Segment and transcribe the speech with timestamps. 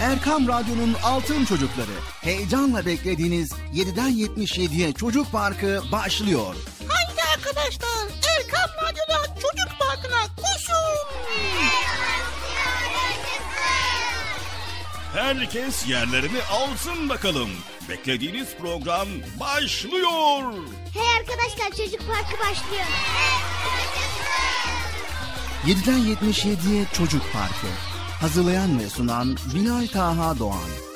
[0.00, 1.90] Erkam Radyo'nun Altın Çocukları.
[2.20, 6.54] Heyecanla beklediğiniz 7'den 77'ye Çocuk Parkı başlıyor.
[6.88, 11.10] Haydi arkadaşlar Erkam Radyo'da Çocuk Parkı'na koşun.
[15.14, 17.50] Herkes yerlerini alsın bakalım.
[17.88, 19.08] Beklediğiniz program
[19.40, 20.52] başlıyor.
[20.94, 22.86] Hey arkadaşlar Çocuk Parkı başlıyor.
[23.16, 23.40] Hey
[25.64, 25.96] çocuklar.
[25.96, 27.89] 7'den 77'ye Çocuk Parkı.
[28.20, 30.89] Hazırlayan ve sunan Binay Taha Doğan.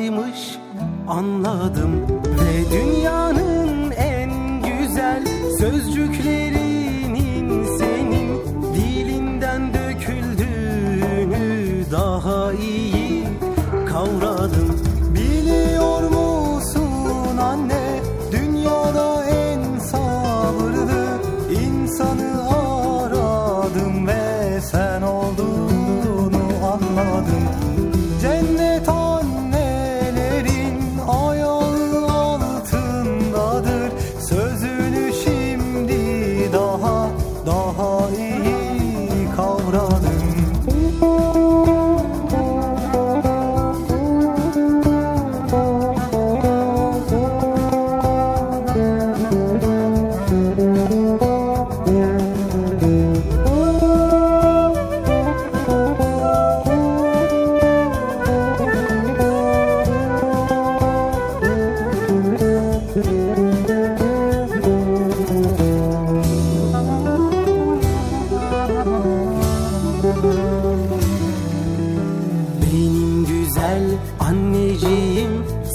[0.00, 0.58] hataymış
[1.08, 1.90] anladım.
[2.24, 2.89] Ve dünya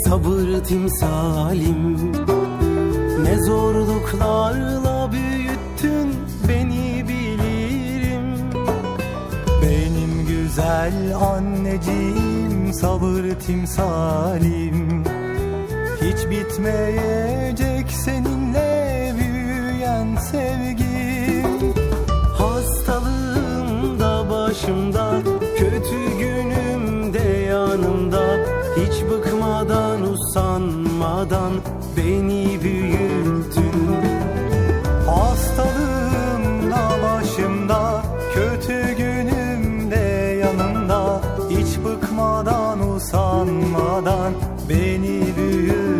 [0.09, 2.11] sabır timsalim.
[3.23, 6.09] Ne zorluklarla büyüttün
[6.47, 8.51] beni bilirim.
[9.61, 15.03] Benim güzel anneciğim sabır timsalim.
[16.01, 18.34] Hiç bitmeyecek senin
[31.25, 31.51] olmadan
[31.97, 33.95] beni büyüttün.
[35.07, 41.21] Hastalığımda başımda kötü günümde yanımda.
[41.49, 44.33] Hiç bıkmadan usanmadan
[44.69, 45.94] beni büyüttün.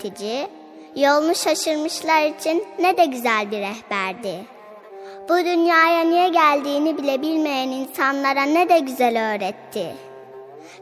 [0.00, 0.48] Öğretici,
[0.96, 4.44] yolunu şaşırmışlar için ne de güzel bir rehberdi.
[5.28, 9.94] Bu dünyaya niye geldiğini bile bilmeyen insanlara ne de güzel öğretti.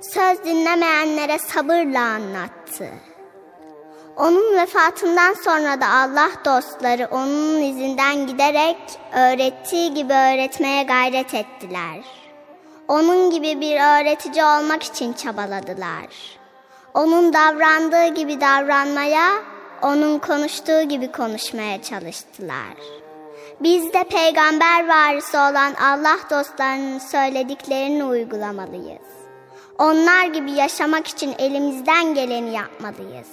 [0.01, 2.89] Söz dinlemeyenlere sabırla anlattı.
[4.17, 8.77] Onun vefatından sonra da Allah dostları onun izinden giderek
[9.13, 12.01] öğrettiği gibi öğretmeye gayret ettiler.
[12.89, 16.38] Onun gibi bir öğretici olmak için çabaladılar.
[16.95, 19.29] Onun davrandığı gibi davranmaya,
[19.83, 22.75] onun konuştuğu gibi konuşmaya çalıştılar.
[23.61, 29.09] Biz de peygamber varisi olan Allah dostlarının söylediklerini uygulamalıyız.
[29.79, 33.29] Onlar gibi yaşamak için elimizden geleni yapmalıyız.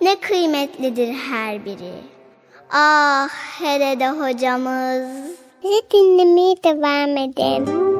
[0.00, 1.94] Ne kıymetlidir her biri.
[2.70, 3.28] Ah
[3.60, 5.32] hele de hocamız.
[5.64, 7.92] Bizi dinlemeye devam edin.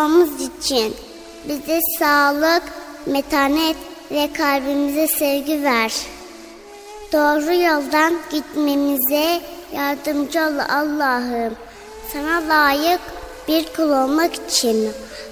[0.00, 0.94] Yaşamamız için
[1.48, 2.62] bize sağlık,
[3.06, 3.76] metanet
[4.10, 5.92] ve kalbimize sevgi ver.
[7.12, 9.40] Doğru yoldan gitmemize
[9.72, 11.54] yardımcı ol Allah'ım.
[12.12, 13.00] Sana layık
[13.48, 14.88] bir kul olmak için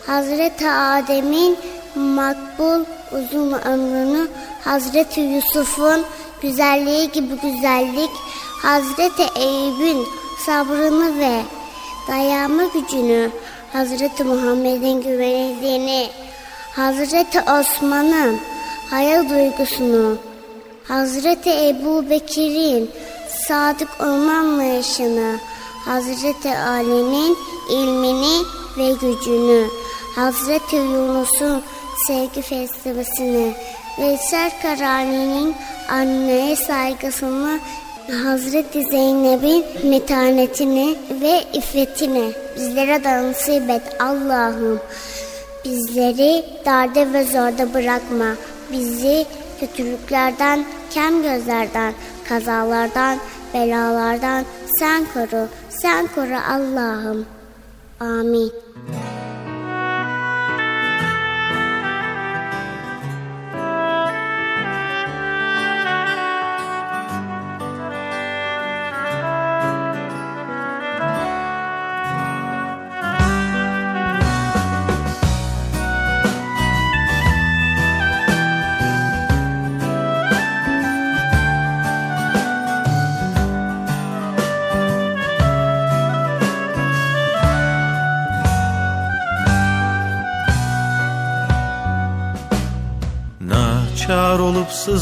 [0.06, 1.56] Hazreti Adem'in
[1.94, 4.28] makbul uzun ömrünü
[4.64, 6.04] Hazreti Yusuf'un
[6.42, 8.10] güzelliği gibi güzellik
[8.62, 10.06] Hazreti Eyüp'ün
[10.46, 11.42] sabrını ve
[12.08, 13.30] dayanma gücünü
[13.72, 16.08] Hazreti Muhammed'in güvenildiğini
[16.76, 18.38] Hazreti Osman'ın
[18.90, 20.16] hayal duygusunu
[20.88, 22.90] Hazreti Ebu Bekir'in
[23.48, 24.42] sadık olma
[25.84, 27.36] Hazreti Ali'nin
[27.70, 28.44] ilmini
[28.78, 29.68] ve gücünü,
[30.14, 31.62] Hazreti Yunus'un
[32.06, 33.54] sevgi felsefesini,
[33.98, 35.54] Veysel Karani'nin
[35.88, 37.60] anneye saygısını,
[38.12, 44.80] Hazreti Zeynep'in metanetini ve iffetini bizlere de nasip et Allah'ım.
[45.64, 48.34] Bizleri darda ve zorda bırakma.
[48.72, 49.26] Bizi
[49.60, 51.94] kötülüklerden, kem gözlerden,
[52.28, 53.18] kazalardan,
[53.54, 54.44] belalardan
[54.78, 55.48] sen koru.
[55.68, 57.26] Sen koru Allah'ım.
[58.00, 58.52] Amin.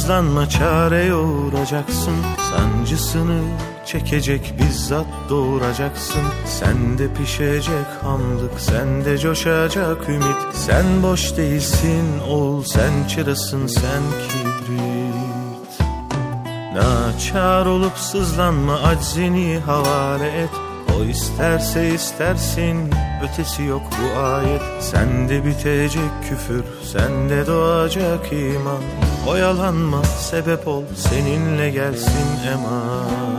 [0.07, 2.17] Olup sızlanma çare yoğuracaksın
[2.51, 3.41] Sancısını
[3.87, 6.23] çekecek bizzat doğuracaksın.
[6.47, 10.55] Sende pişecek hamlık sende coşacak ümit.
[10.55, 15.81] Sen boş değilsin ol sen çırasın sen kibrit.
[16.75, 20.51] Naçar olup sızlanma aczini havale et.
[20.99, 22.91] O isterse istersin
[23.25, 24.63] ötesi yok bu ayet.
[24.81, 33.37] Sende bitecek küfür sende doğacak iman Oyalanma sebep ol seninle gelsin eman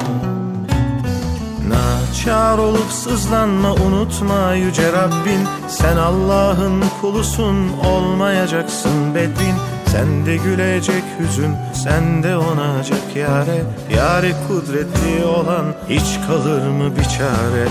[1.69, 5.47] Naçar olup sızlanma unutma yüce Rabbin.
[5.67, 9.55] Sen Allah'ın kulusun olmayacaksın bedbin.
[9.91, 13.63] Sende gülecek hüzün sende onacak yare.
[13.95, 17.67] Yare kudretli olan hiç kalır mı bir çare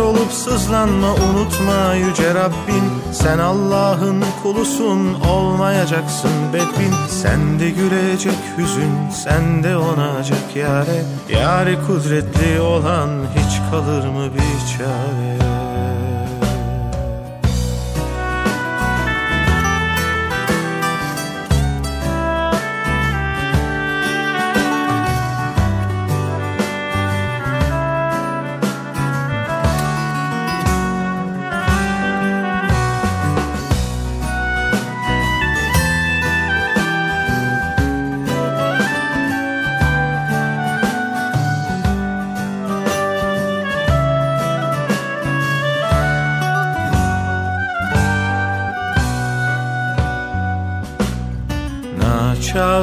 [0.00, 3.12] olup sızlanma unutma yüce Rabbin.
[3.12, 6.94] Sen Allah'ın kulusun olmayacaksın bedbin.
[7.08, 11.04] Sende gülecek hüzün sende onacak yare.
[11.32, 15.49] Yare kudretli olan hiç kalır mı bir çare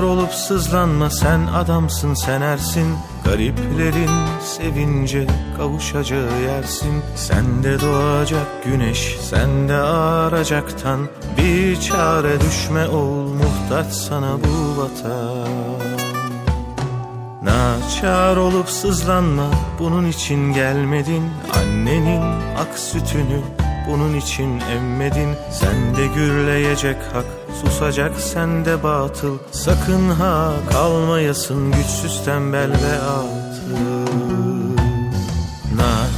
[0.07, 2.95] olup sızlanma sen adamsın sen ersin.
[3.25, 4.11] Gariplerin
[4.43, 5.27] sevince
[5.57, 7.01] kavuşacağı yersin.
[7.15, 10.99] Sende doğacak güneş sende ağaracaktan
[11.37, 15.47] Bir çare düşme ol muhtaç sana bu vatan.
[17.43, 19.47] Naçar olup sızlanma
[19.79, 21.23] bunun için gelmedin.
[21.53, 22.21] Annenin
[22.57, 23.41] ak sütünü
[23.88, 25.29] bunun için emmedin.
[25.51, 27.25] Sende gürleyecek hak
[27.61, 29.38] susacak sende batıl.
[29.51, 33.46] Sakın ha kalmayasın güçsüz tembel ve atıl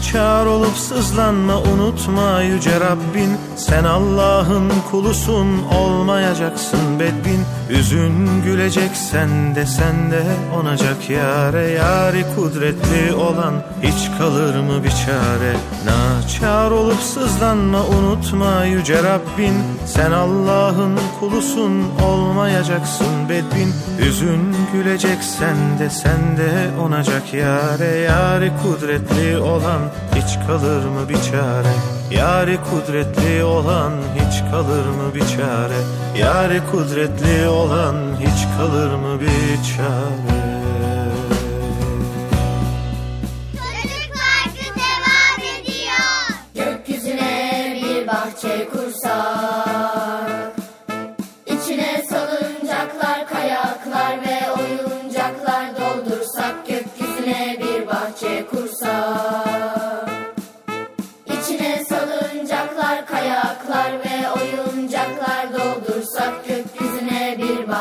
[0.10, 3.38] Naçar olup sızlanma unutma yüce Rabbin.
[3.56, 7.46] Sen Allah'ın kulusun olmayacaksın bedbin.
[7.70, 10.24] Üzün gülecek sende sende
[10.60, 11.70] onacak yare.
[11.72, 15.56] Yari kudretli olan hiç kalır mı bir çare?
[15.86, 19.54] Naçar olup sızlanma unutma yüce Rabbin.
[19.86, 23.74] Sen Allah'ın kulusun olmayacaksın bedbin.
[24.08, 27.98] Üzün gülecek sende sende onacak yare.
[27.98, 29.82] Yari kudretli olan
[30.16, 31.74] hiç kalır mı bir çare?
[32.12, 35.80] Yari kudretli olan hiç kalır mı bir çare?
[36.18, 40.49] Yari kudretli olan hiç kalır mı bir çare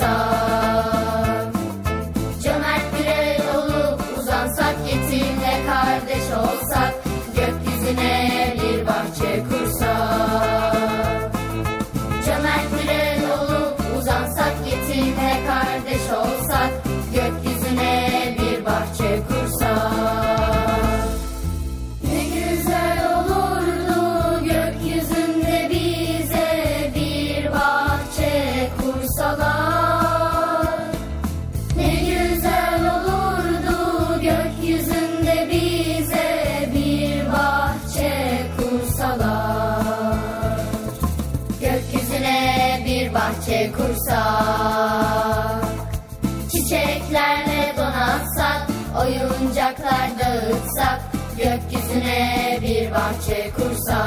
[0.00, 0.47] bahçe
[51.98, 53.98] gökyüzüne bir bahçe kursak.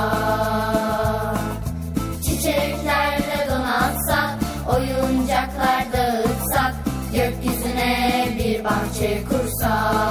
[2.23, 4.35] Çiçeklerle donatsak,
[4.69, 6.75] oyuncaklar dağıtsak,
[7.13, 10.10] gökyüzüne bir bahçe kursak.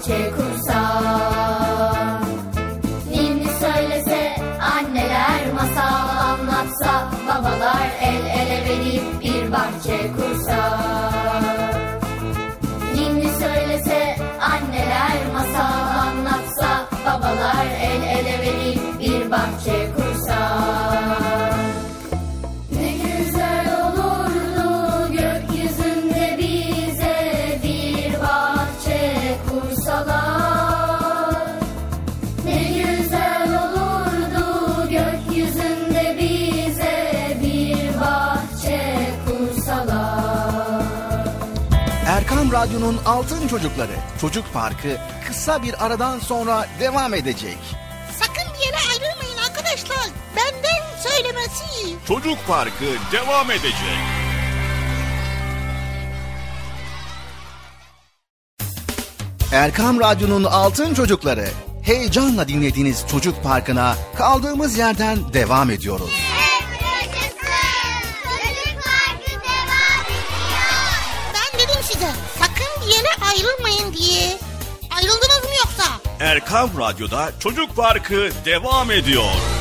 [0.00, 2.24] Bahçe kursak
[3.10, 11.74] Ninni söylese anneler masal anlatsa Babalar el ele verip bir bahçe kursak
[12.94, 19.99] Ninni söylese anneler masal anlatsa Babalar el ele verip bir bahçe kursak
[42.60, 47.58] Radyo'nun Altın Çocukları Çocuk Parkı kısa bir aradan sonra devam edecek.
[48.18, 50.06] Sakın bir yere ayrılmayın arkadaşlar.
[50.36, 51.96] Benden söylemesi.
[52.08, 53.98] Çocuk Parkı devam edecek.
[59.52, 61.48] Erkam Radyo'nun Altın Çocukları
[61.82, 66.19] heyecanla dinlediğiniz Çocuk Parkı'na kaldığımız yerden devam ediyoruz.
[76.30, 79.59] Erkam Radyo'da Çocuk Parkı devam ediyor.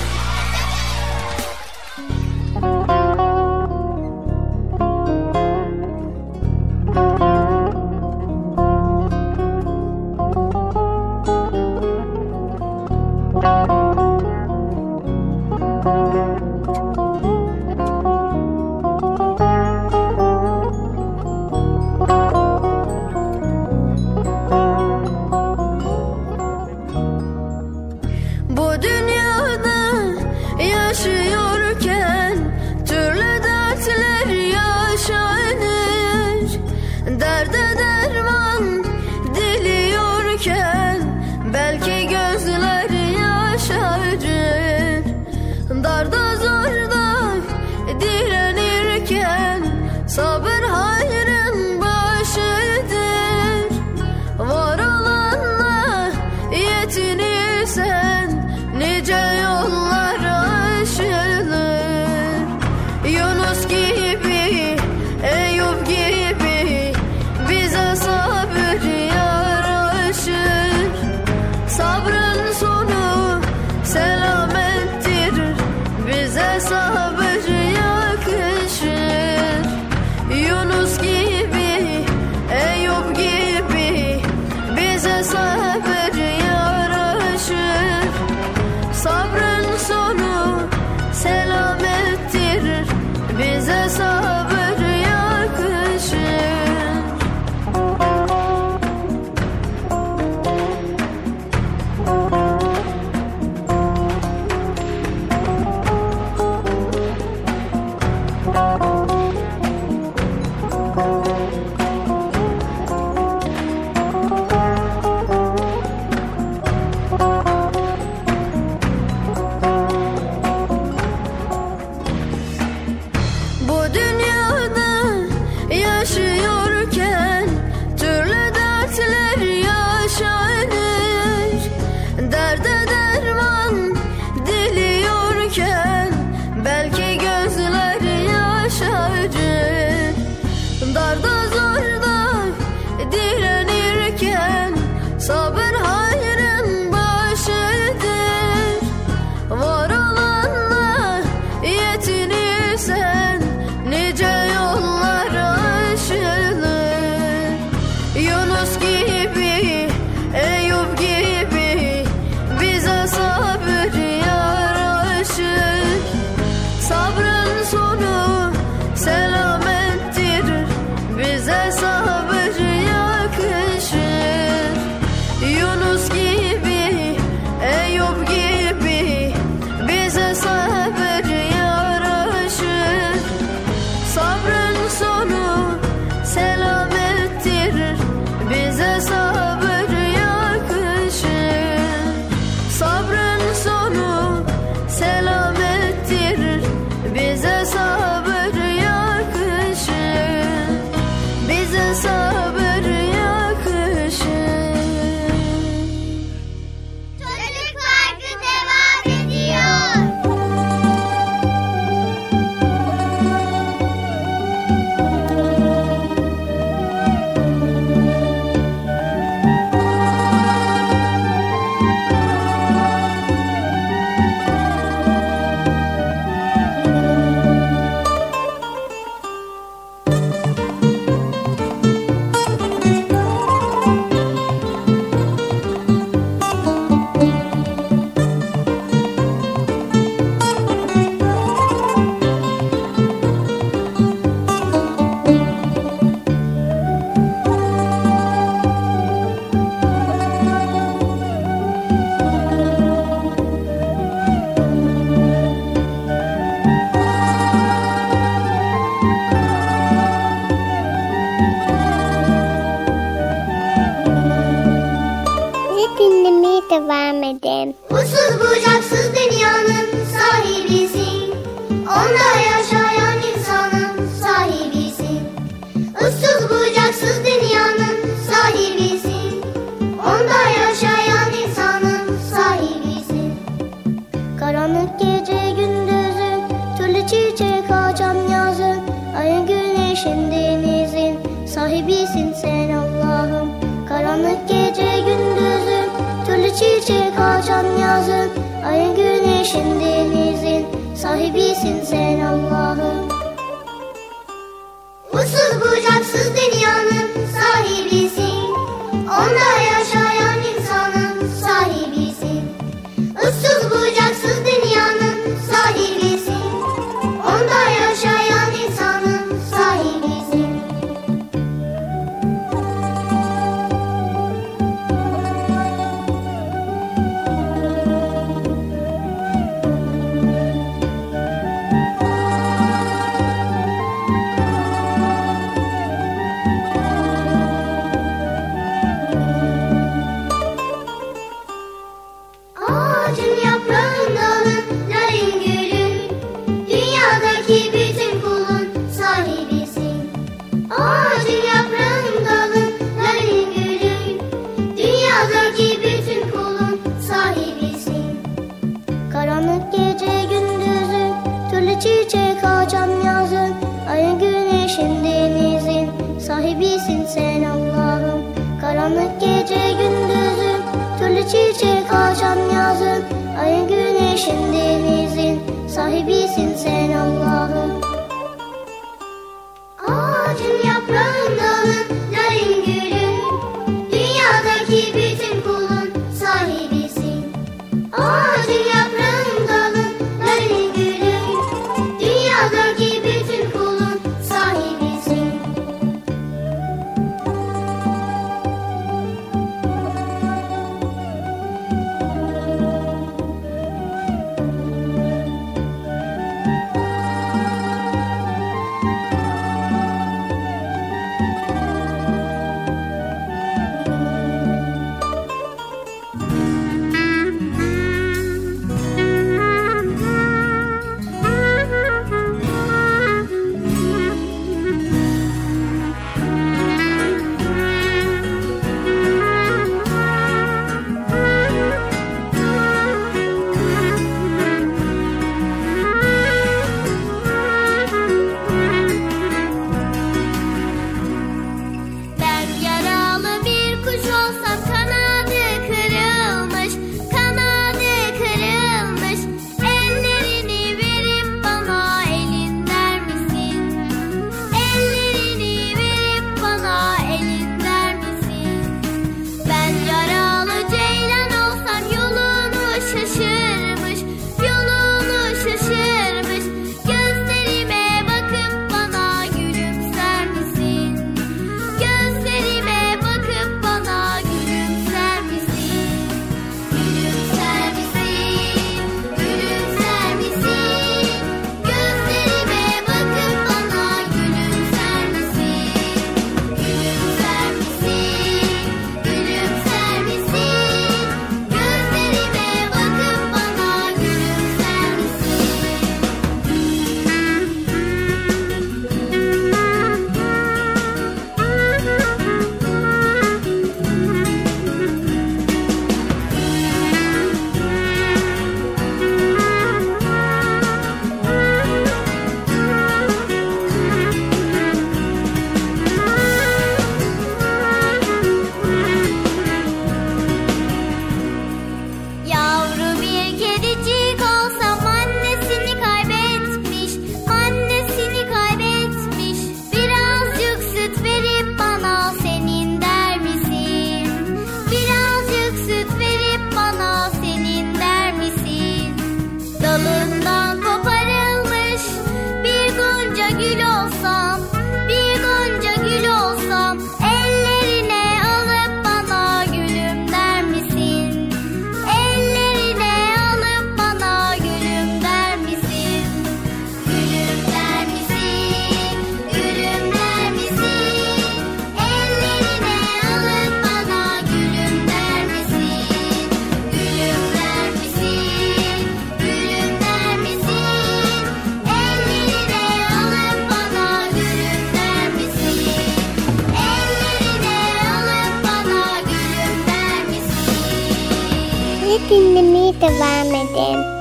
[581.89, 583.59] Beni dinlemeye devam edin.
[583.59, 583.99] Beşiğim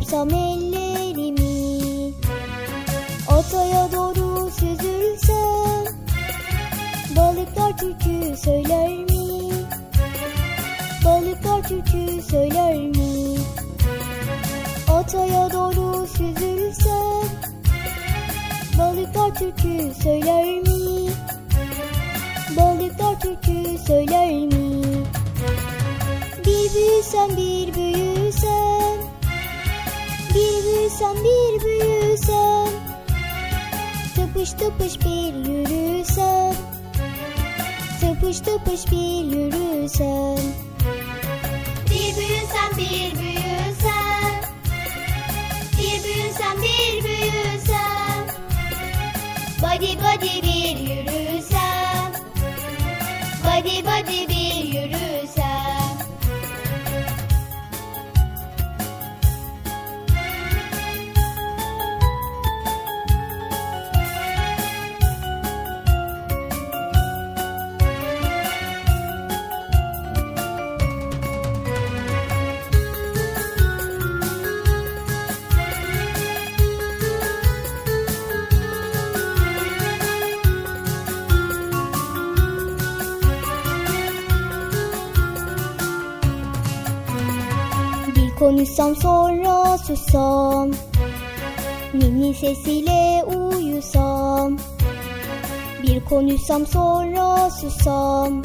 [0.00, 0.24] hope so.
[0.24, 0.49] me.
[34.50, 36.54] Tıpış tıpış bir yürüsen.
[38.00, 40.38] Tıpış tıpış bir yürüsen.
[41.86, 44.32] Bir büyüsen bir büyüsen.
[45.78, 48.26] Bir büyüsen bir büyüsen.
[49.62, 52.12] Body body bir yürüsen.
[53.44, 54.39] Body body bir
[88.70, 90.70] Konuşsam sonra sussam
[91.94, 94.58] Ninni sesiyle uyusam.
[95.82, 98.42] Bir konuşsam sonra sussam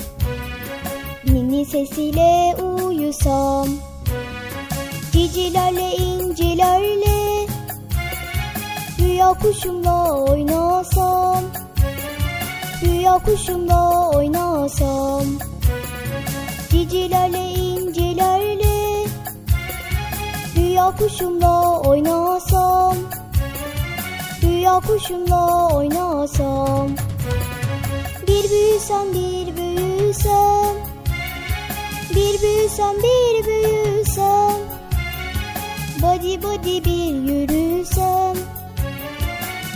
[1.26, 3.68] Ninni sesiyle uyusam.
[5.12, 7.48] Cicilerle incilerle.
[9.00, 11.44] Rüya kuşumla oynasam.
[12.84, 15.26] Rüya kuşumla oynasam.
[16.72, 18.65] Cicilerle incilerle
[20.76, 22.98] Rüya kuşumla oynasam.
[24.44, 26.90] Rüya kuşumla oynasam.
[28.28, 30.76] Bir büyüsem bir büyüsem.
[32.16, 34.56] Bir büyüsem bir büyüsem.
[36.02, 38.36] Body body bir yürüsem.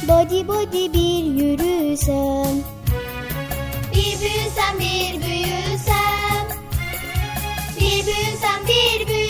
[0.07, 2.55] Body body bir yürüsem.
[3.93, 6.45] Bir büyüsen bir büyüsen
[7.79, 9.28] Bir büyüsen bir büyüsen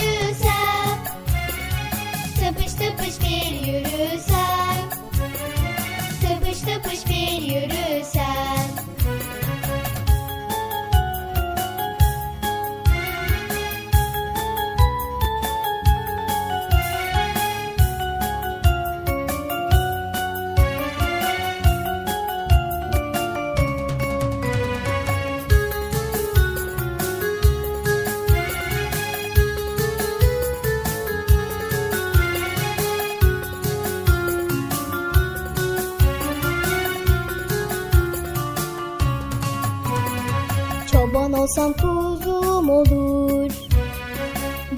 [41.49, 43.51] olsam kuzum olur.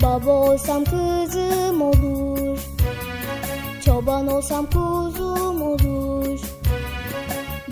[0.01, 2.59] Baba olsam kızım olur.
[3.85, 6.39] Çoban olsam kuzum olur.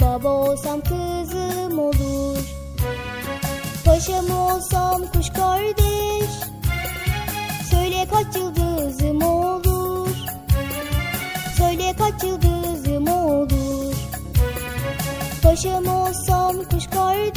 [0.01, 2.37] Baba olsam kızım olur.
[3.85, 6.31] Paşam olsam kuş kardeş.
[7.71, 10.15] Söyle kaç yıldızım olur.
[11.57, 13.93] Söyle kaç yıldızım olur.
[15.43, 17.28] Paşam olsam kuş kardeş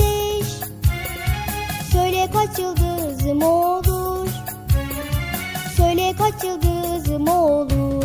[2.33, 4.29] kaç yıldızım olur?
[5.77, 8.05] Söyle kaç yıldızım olur?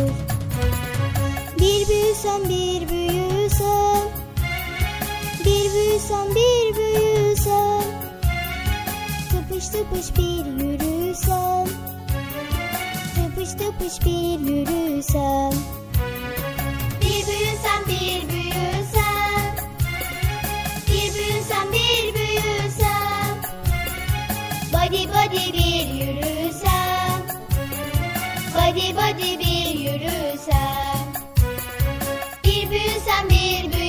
[1.58, 4.08] Bir büyüsem bir büyüsem
[5.44, 7.82] Bir büyüsem bir büyüsem
[9.30, 11.66] Tıpış tıpış bir yürüsem
[13.14, 15.52] Tıpış tıpış bir yürüsem.
[17.00, 18.37] Bir büyüsem bir büyüsem
[25.18, 27.26] Body bir yürüsem.
[28.54, 31.12] Body body bir yürüsem.
[32.44, 33.87] Bir büyüsem bir büyüsem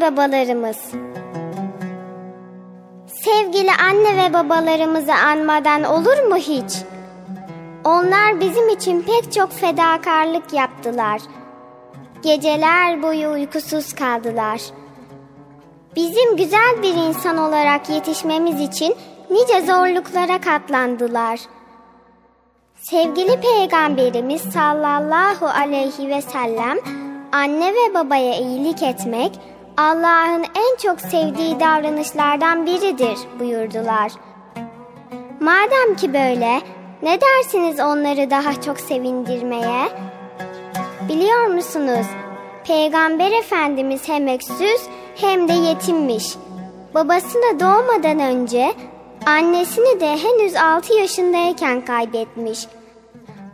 [0.00, 0.76] Babalarımız.
[3.06, 6.72] Sevgili anne ve babalarımızı anmadan olur mu hiç?
[7.84, 11.20] Onlar bizim için pek çok fedakarlık yaptılar.
[12.22, 14.60] Geceler boyu uykusuz kaldılar.
[15.96, 18.94] Bizim güzel bir insan olarak yetişmemiz için
[19.30, 21.40] nice zorluklara katlandılar.
[22.74, 26.78] Sevgili Peygamberimiz sallallahu aleyhi ve sellem
[27.32, 29.32] anne ve babaya iyilik etmek
[29.76, 34.12] Allah'ın en çok sevdiği davranışlardan biridir buyurdular.
[35.40, 36.60] Madem ki böyle
[37.02, 39.88] ne dersiniz onları daha çok sevindirmeye?
[41.08, 42.06] Biliyor musunuz?
[42.66, 44.80] Peygamber Efendimiz hem öksüz
[45.16, 46.34] hem de yetimmiş.
[46.94, 48.74] Babasını doğmadan önce
[49.26, 52.66] annesini de henüz 6 yaşındayken kaybetmiş.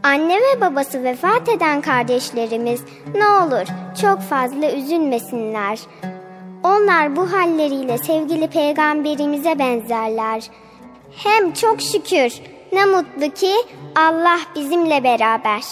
[0.02, 2.84] Anne ve babası vefat eden kardeşlerimiz
[3.14, 3.66] ne olur
[4.02, 5.78] çok fazla üzülmesinler.
[6.64, 10.42] Onlar bu halleriyle sevgili peygamberimize benzerler.
[11.16, 12.40] Hem çok şükür
[12.72, 13.52] ne mutlu ki
[13.96, 15.62] Allah bizimle beraber.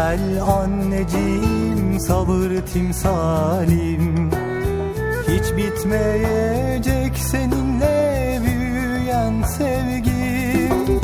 [0.00, 4.30] Gel anneciğim sabır timsalim.
[5.28, 11.00] Hiç bitmeyecek seninle büyüyen sevgim.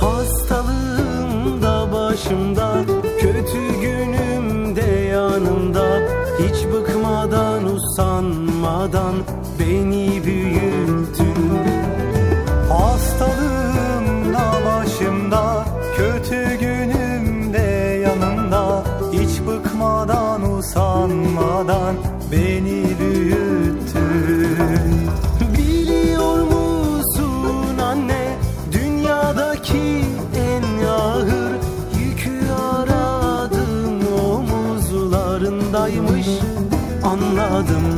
[0.00, 2.84] Hastalığımda başımda
[3.20, 5.98] Kötü günümde yanımda.
[6.38, 9.14] Hiç bıkmadan usanmadan
[9.58, 11.75] Beni büyüttün.
[22.36, 24.56] beni büyüttün.
[25.58, 28.36] Biliyor musun anne
[28.72, 30.04] dünyadaki
[30.36, 31.52] en ağır
[32.00, 36.26] yükü aradım omuzlarındaymış.
[37.04, 37.95] Anladım.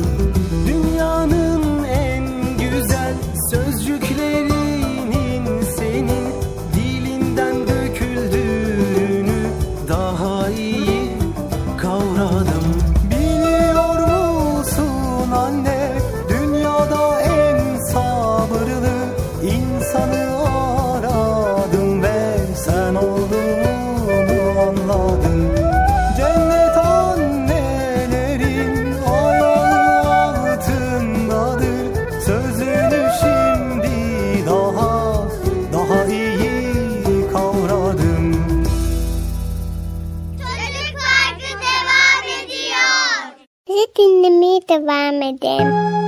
[45.37, 45.98] them.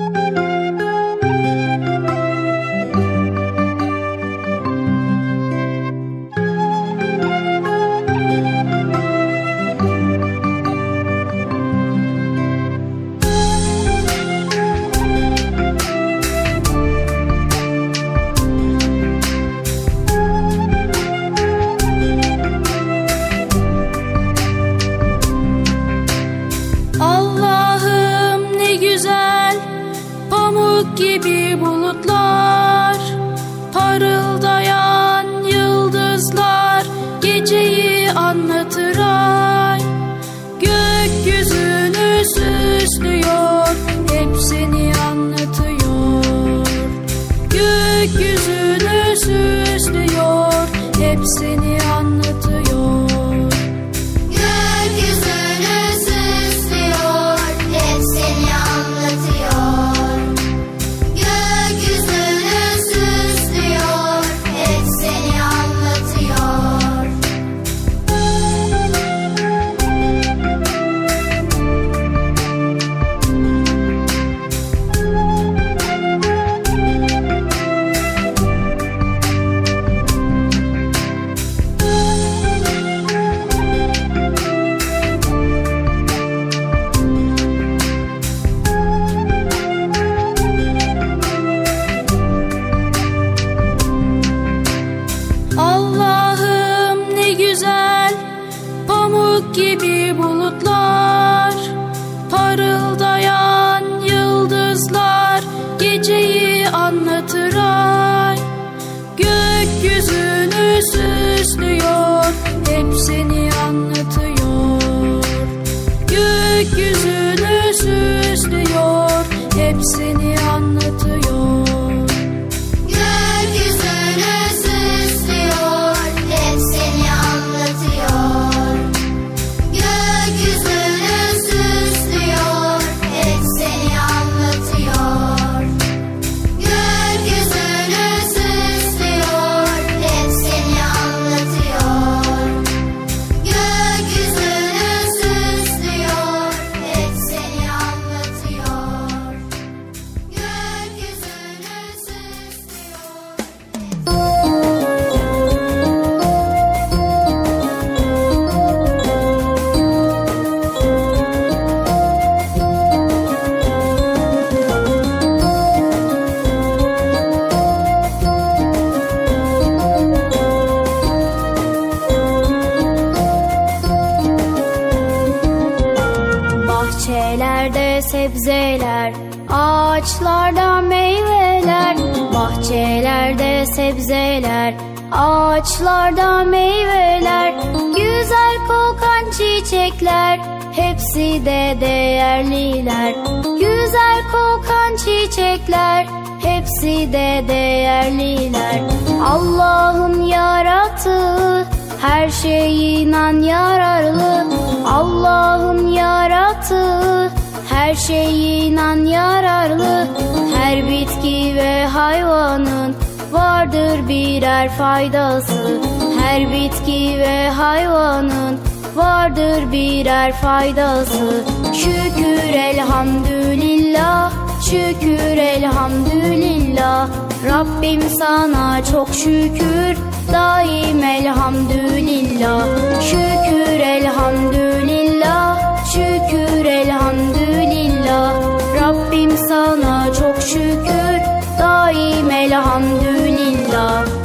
[220.22, 221.44] Birer faydası
[221.74, 224.32] Şükür elhamdülillah
[224.62, 227.10] Şükür elhamdülillah.
[227.50, 229.98] Rabbim sana çok şükür
[230.34, 232.66] Daim elhamdülillah.
[233.02, 238.34] Şükür elhamdülillah Şükür elhamdülillah.
[238.82, 241.20] Rabbim sana çok şükür
[241.60, 244.21] Daim elhamdülillah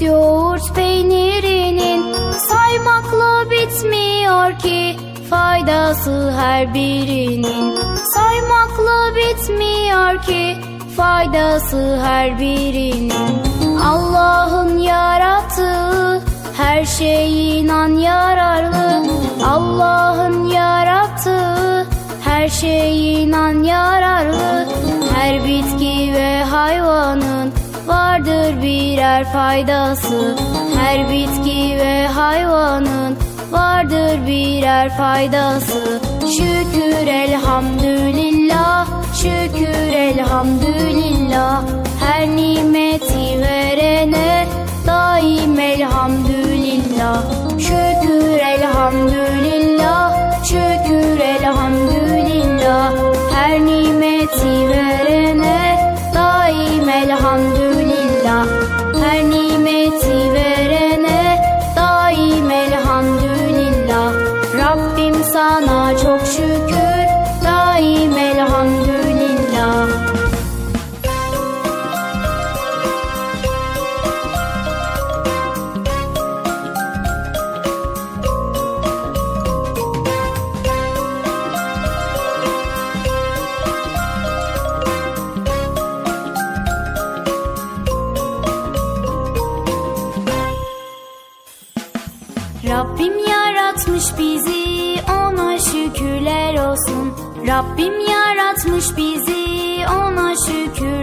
[0.00, 2.02] Yoğurt peynirinin
[2.32, 4.96] Saymakla bitmiyor ki
[5.30, 7.78] Faydası her birinin.
[8.14, 10.56] Saymakla bitmiyor ki
[10.96, 13.12] Faydası her birinin.
[13.84, 16.22] Allah'ın yarattığı
[16.56, 19.06] her şey inan yararlı.
[19.46, 21.86] Allah'ın yarattığı
[22.24, 24.68] her şey inan yararlı.
[25.14, 27.33] Her bitki ve hayvanın
[28.24, 30.36] vardır birer faydası.
[30.78, 33.16] Her bitki ve hayvanın
[33.50, 36.00] vardır birer faydası.
[36.20, 41.62] Şükür elhamdülillah Şükür elhamdülillah.
[42.00, 44.46] Her nimeti verene
[44.86, 47.22] daim elhamdülillah.
[47.58, 52.92] Şükür elhamdülillah Şükür elhamdülillah.
[53.34, 54.83] Her nimeti verene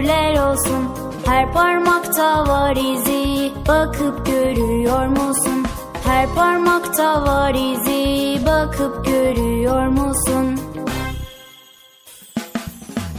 [0.02, 0.88] şükürler olsun
[1.26, 5.66] Her parmakta var izi bakıp görüyor musun?
[6.04, 10.60] Her parmakta var izi bakıp görüyor musun?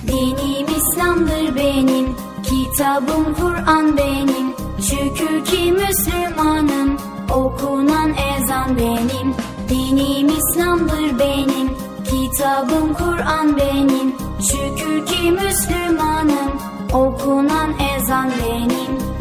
[0.07, 4.53] Dinim İslam'dır benim, kitabım Kur'an benim.
[4.81, 6.97] Şükür ki Müslümanım,
[7.33, 9.35] okunan ezan benim.
[9.69, 11.69] Dinim İslam'dır benim,
[12.09, 14.15] kitabım Kur'an benim.
[14.51, 16.52] Şükür ki Müslümanım,
[16.93, 19.12] okunan ezan benim.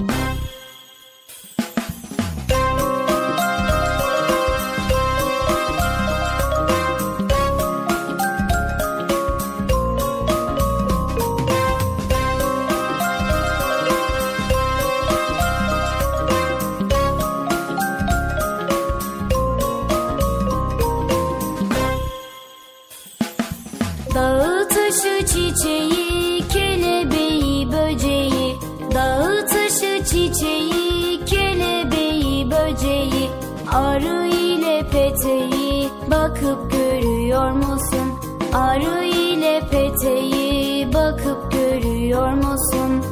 [37.43, 38.13] görüyor musun?
[38.53, 43.05] Arı ile peteği bakıp görüyor musun?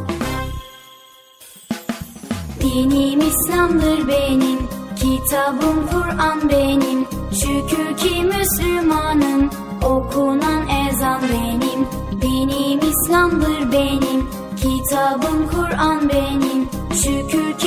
[2.61, 4.59] Dinim İslam'dır benim,
[4.97, 7.07] kitabım Kur'an benim.
[7.33, 9.51] Şükür ki Müslümanım,
[9.83, 11.87] okunan ezan benim.
[12.23, 16.69] Dinim İslam'dır benim, kitabım Kur'an benim.
[16.95, 17.60] Şükür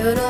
[0.00, 0.29] istiyorum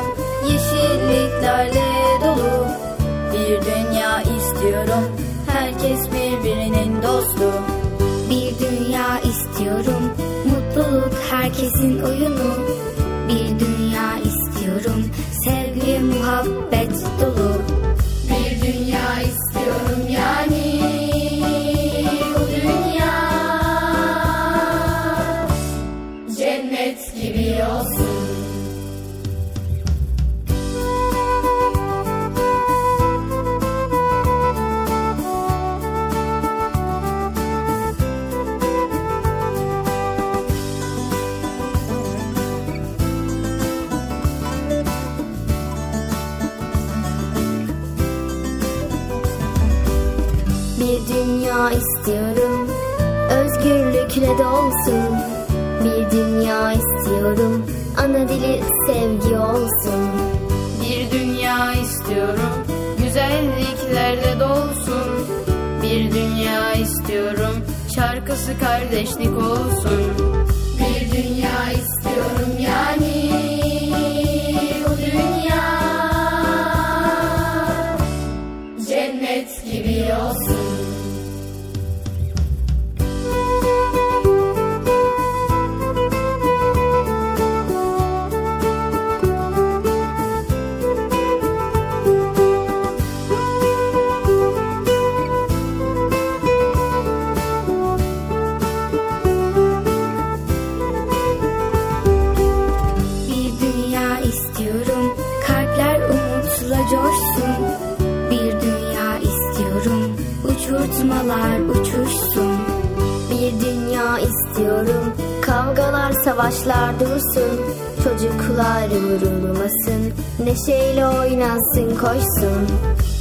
[114.71, 117.59] istiyorum Kavgalar savaşlar dursun.
[118.03, 120.13] Çocuklar vurulmasın
[120.45, 122.67] Neşeyle oynasın koşsun.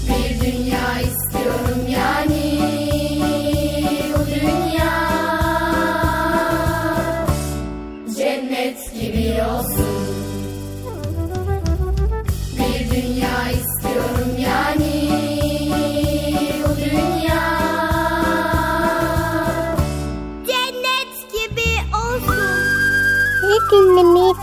[0.08, 1.29] Bir dünya istiyorum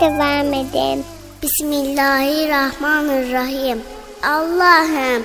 [0.00, 1.04] devam edin.
[1.42, 3.82] Bismillahirrahmanirrahim.
[4.22, 5.24] Allah'ım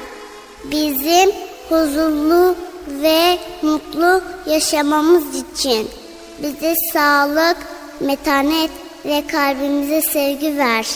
[0.64, 1.32] bizim
[1.70, 2.56] huzurlu
[2.88, 5.90] ve mutlu yaşamamız için
[6.44, 7.58] bize sağlık,
[8.00, 8.72] metanet
[9.06, 10.88] ve kalbimize sevgi ver.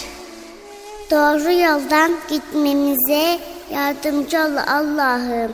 [1.11, 3.39] Doğru yoldan gitmemize
[3.71, 5.53] yardımcı ol Allah'ım.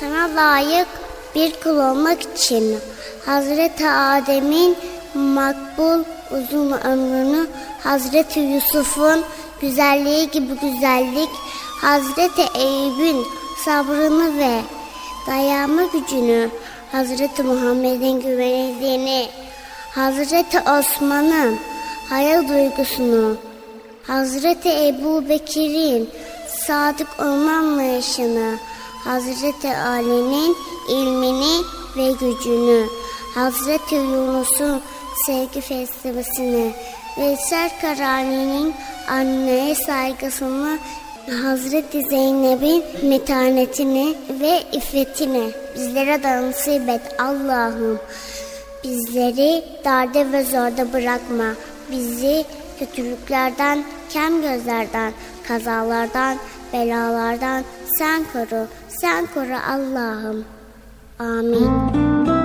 [0.00, 0.88] Sana layık
[1.34, 2.78] bir kul olmak için
[3.26, 4.76] Hazreti Adem'in
[5.14, 7.46] makbul uzun ömrünü
[7.84, 9.24] Hazreti Yusuf'un
[9.60, 11.30] güzelliği gibi güzellik
[11.80, 13.24] Hazreti Eyüp'ün
[13.64, 14.60] sabrını ve
[15.26, 16.50] dayanma gücünü
[16.92, 19.28] Hazreti Muhammed'in güvenildiğini
[19.94, 21.58] Hazreti Osman'ın
[22.10, 23.36] hayal duygusunu
[24.06, 26.10] Hazreti Ebu Bekir'in
[26.66, 27.62] sadık olma
[29.04, 30.56] Hazreti Ali'nin
[30.88, 31.64] ilmini
[31.96, 32.86] ve gücünü,
[33.34, 34.82] Hazreti Yunus'un
[35.26, 36.72] sevgi felsefesini,
[37.18, 38.74] Veysel Karani'nin
[39.08, 40.78] anneye saygısını,
[41.42, 47.98] Hazreti Zeynep'in metanetini ve iffetini bizlere de nasip et Allah'ım.
[48.84, 51.54] Bizleri darda ve zorda bırakma.
[51.90, 52.44] Bizi
[52.78, 55.12] kötülüklerden, kem gözlerden,
[55.48, 56.36] kazalardan,
[56.72, 57.64] belalardan
[57.98, 58.66] sen koru.
[58.88, 60.44] Sen koru Allah'ım.
[61.18, 62.35] Amin.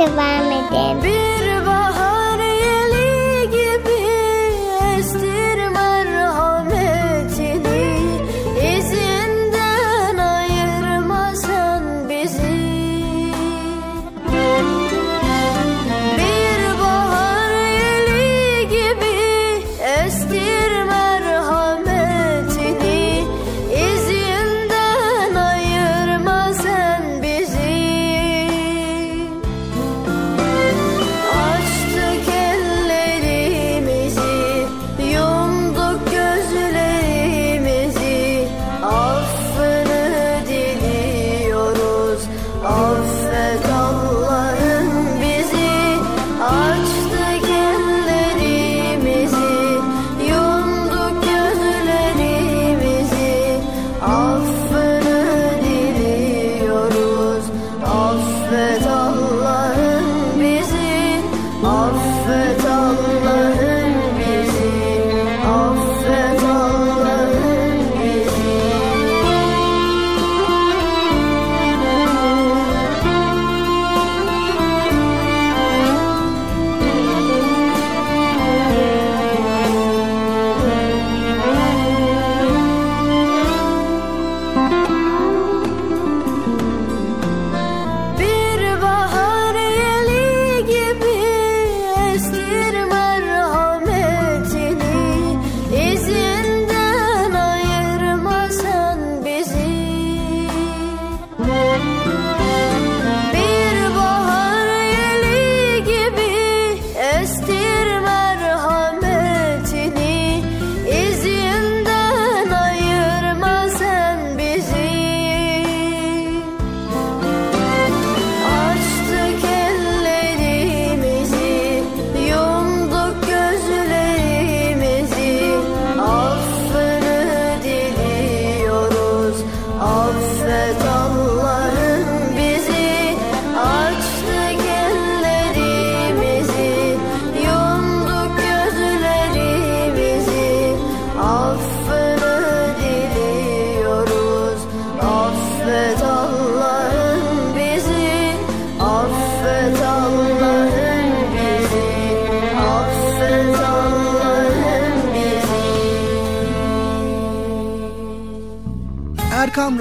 [0.00, 1.02] devam edin.
[1.02, 1.29] Bir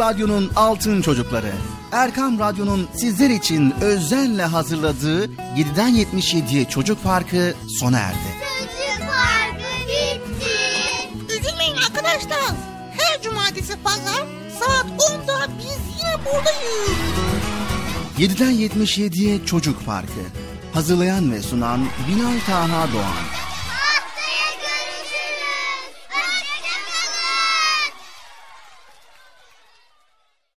[0.10, 1.52] Radyo'nun altın çocukları.
[1.91, 8.18] Erkam Radyo'nun sizler için özenle hazırladığı 7'den 77'ye Çocuk Parkı sona erdi.
[8.18, 11.40] Çocuk Parkı bitti.
[11.40, 12.56] Üzülmeyin arkadaşlar.
[12.98, 14.26] Her cumartesi pazar
[14.60, 16.98] saat 10'da biz yine buradayız.
[18.18, 20.22] 7'den 77'ye Çocuk Parkı.
[20.73, 23.38] Hazırlayan ve sunan Binal Taha Doğan.